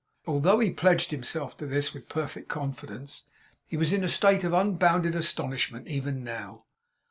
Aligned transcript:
Although 0.25 0.57
he 0.61 0.71
pledged 0.71 1.11
himself 1.11 1.55
to 1.57 1.67
this 1.67 1.93
with 1.93 2.09
perfect 2.09 2.47
confidence, 2.47 3.25
he 3.67 3.77
was 3.77 3.93
in 3.93 4.03
a 4.03 4.07
state 4.09 4.43
of 4.43 4.51
unbounded 4.51 5.13
astonishment 5.13 5.87
even 5.87 6.23
now. 6.23 6.63